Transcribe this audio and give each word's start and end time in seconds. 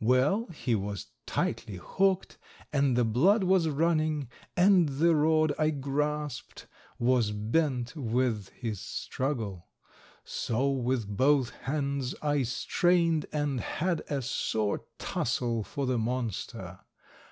Well, 0.00 0.46
he 0.46 0.74
was 0.74 1.06
tightly 1.24 1.76
hooked, 1.76 2.36
and 2.72 2.96
the 2.96 3.04
blood 3.04 3.44
was 3.44 3.68
running, 3.68 4.28
and 4.56 4.88
the 4.88 5.14
rod 5.14 5.52
I 5.56 5.70
grasped 5.70 6.66
was 6.98 7.30
bent 7.30 7.94
with 7.94 8.48
his 8.48 8.80
struggle. 8.80 9.68
So, 10.24 10.68
with 10.68 11.06
both 11.16 11.50
hands, 11.50 12.16
I 12.20 12.42
strained 12.42 13.26
and 13.32 13.60
had 13.60 14.02
a 14.10 14.20
sore 14.20 14.84
tussle 14.98 15.62
for 15.62 15.86
the 15.86 15.96
monster. 15.96 16.80